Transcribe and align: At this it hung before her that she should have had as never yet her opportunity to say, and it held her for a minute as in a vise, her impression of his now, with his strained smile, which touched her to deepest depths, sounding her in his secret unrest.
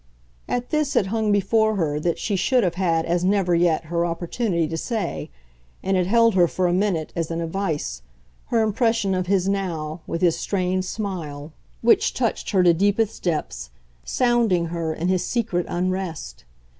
At 0.49 0.71
this 0.71 0.95
it 0.95 1.05
hung 1.05 1.31
before 1.31 1.75
her 1.75 1.99
that 1.99 2.17
she 2.17 2.35
should 2.35 2.63
have 2.63 2.73
had 2.73 3.05
as 3.05 3.23
never 3.23 3.53
yet 3.53 3.83
her 3.85 4.03
opportunity 4.03 4.67
to 4.67 4.75
say, 4.75 5.29
and 5.83 5.95
it 5.95 6.07
held 6.07 6.33
her 6.33 6.47
for 6.47 6.65
a 6.65 6.73
minute 6.73 7.13
as 7.15 7.29
in 7.29 7.39
a 7.39 7.45
vise, 7.45 8.01
her 8.47 8.63
impression 8.63 9.13
of 9.13 9.27
his 9.27 9.47
now, 9.47 10.01
with 10.07 10.23
his 10.23 10.39
strained 10.39 10.85
smile, 10.85 11.53
which 11.83 12.15
touched 12.15 12.49
her 12.49 12.63
to 12.63 12.73
deepest 12.73 13.21
depths, 13.21 13.69
sounding 14.03 14.65
her 14.73 14.91
in 14.91 15.07
his 15.07 15.23
secret 15.23 15.67
unrest. 15.69 16.45